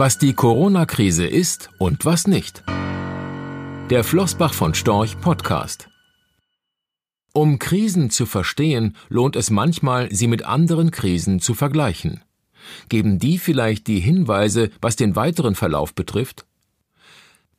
[0.00, 2.62] Was die Corona-Krise ist und was nicht.
[3.90, 5.88] Der Flossbach von Storch Podcast.
[7.32, 12.22] Um Krisen zu verstehen, lohnt es manchmal, sie mit anderen Krisen zu vergleichen.
[12.88, 16.46] Geben die vielleicht die Hinweise, was den weiteren Verlauf betrifft?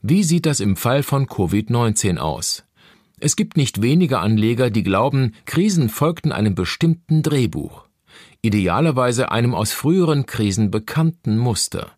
[0.00, 2.62] Wie sieht das im Fall von Covid-19 aus?
[3.18, 7.88] Es gibt nicht wenige Anleger, die glauben, Krisen folgten einem bestimmten Drehbuch,
[8.42, 11.97] idealerweise einem aus früheren Krisen bekannten Muster.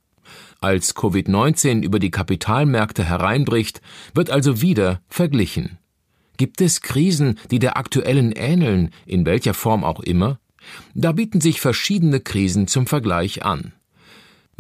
[0.61, 3.81] Als Covid-19 über die Kapitalmärkte hereinbricht,
[4.15, 5.79] wird also wieder verglichen.
[6.37, 10.39] Gibt es Krisen, die der aktuellen ähneln, in welcher Form auch immer?
[10.95, 13.73] Da bieten sich verschiedene Krisen zum Vergleich an.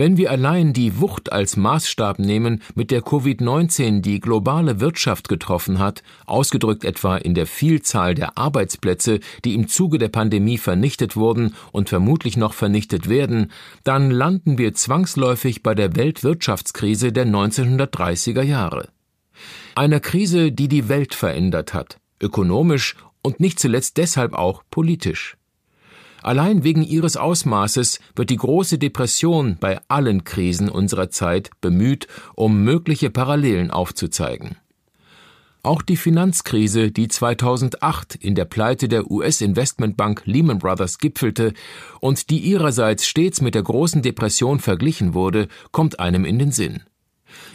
[0.01, 5.79] Wenn wir allein die Wucht als Maßstab nehmen, mit der Covid-19 die globale Wirtschaft getroffen
[5.79, 11.55] hat, ausgedrückt etwa in der Vielzahl der Arbeitsplätze, die im Zuge der Pandemie vernichtet wurden
[11.71, 13.53] und vermutlich noch vernichtet werden,
[13.85, 18.89] dann landen wir zwangsläufig bei der Weltwirtschaftskrise der 1930er Jahre.
[19.75, 25.37] Einer Krise, die die Welt verändert hat, ökonomisch und nicht zuletzt deshalb auch politisch.
[26.23, 32.63] Allein wegen ihres Ausmaßes wird die große Depression bei allen Krisen unserer Zeit bemüht, um
[32.63, 34.57] mögliche Parallelen aufzuzeigen.
[35.63, 41.53] Auch die Finanzkrise, die 2008 in der Pleite der US-Investmentbank Lehman Brothers gipfelte
[42.01, 46.83] und die ihrerseits stets mit der großen Depression verglichen wurde, kommt einem in den Sinn.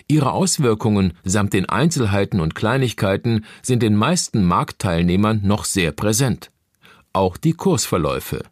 [0.07, 6.51] Ihre Auswirkungen samt den Einzelheiten und Kleinigkeiten sind den meisten Marktteilnehmern noch sehr präsent.
[7.11, 8.43] Auch die Kursverläufe.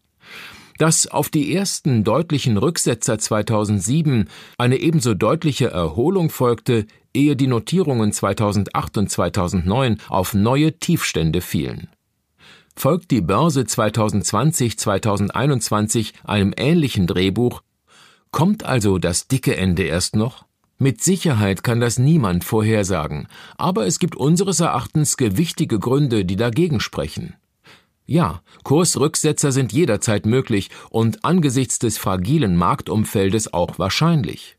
[0.77, 8.11] Dass auf die ersten deutlichen Rücksetzer 2007 eine ebenso deutliche Erholung folgte, ehe die Notierungen
[8.11, 11.89] 2008 und 2009 auf neue Tiefstände fielen.
[12.75, 17.61] Folgt die Börse 2020-2021 einem ähnlichen Drehbuch,
[18.31, 20.45] kommt also das dicke Ende erst noch?
[20.79, 23.27] Mit Sicherheit kann das niemand vorhersagen,
[23.57, 27.35] aber es gibt unseres Erachtens gewichtige Gründe, die dagegen sprechen.
[28.05, 34.57] Ja, Kursrücksetzer sind jederzeit möglich und angesichts des fragilen Marktumfeldes auch wahrscheinlich.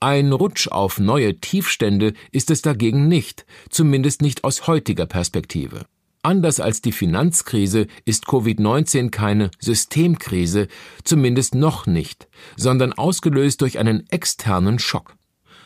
[0.00, 5.86] Ein Rutsch auf neue Tiefstände ist es dagegen nicht, zumindest nicht aus heutiger Perspektive.
[6.22, 10.68] Anders als die Finanzkrise ist Covid-19 keine Systemkrise,
[11.04, 15.16] zumindest noch nicht, sondern ausgelöst durch einen externen Schock.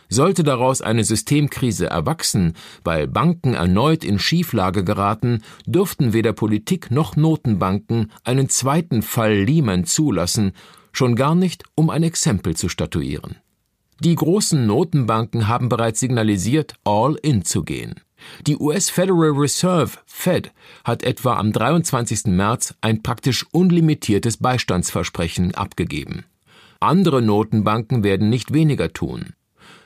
[0.09, 7.17] Sollte daraus eine Systemkrise erwachsen, weil Banken erneut in Schieflage geraten, dürften weder Politik noch
[7.17, 10.53] Notenbanken einen zweiten Fall Lehman zulassen,
[10.93, 13.37] schon gar nicht, um ein Exempel zu statuieren.
[14.01, 17.97] Die großen Notenbanken haben bereits signalisiert, all in zu gehen.
[18.47, 20.53] Die US Federal Reserve Fed
[20.85, 22.27] hat etwa am 23.
[22.27, 26.25] März ein praktisch unlimitiertes Beistandsversprechen abgegeben.
[26.81, 29.35] Andere Notenbanken werden nicht weniger tun.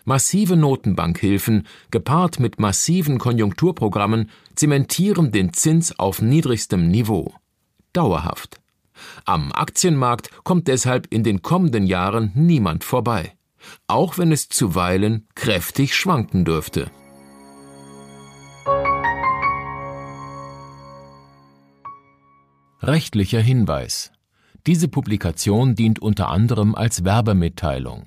[0.04, 7.34] Massive Notenbankhilfen gepaart mit massiven Konjunkturprogrammen zementieren den Zins auf niedrigstem Niveau.
[7.93, 8.60] Dauerhaft.
[9.25, 13.32] Am Aktienmarkt kommt deshalb in den kommenden Jahren niemand vorbei,
[13.87, 16.91] auch wenn es zuweilen kräftig schwanken dürfte.
[22.81, 24.12] Rechtlicher Hinweis
[24.66, 28.06] diese Publikation dient unter anderem als Werbemitteilung.